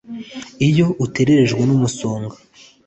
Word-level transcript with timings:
iyo 0.67 0.87
uteterejwe 1.05 1.61
n'umusonga 1.65 2.35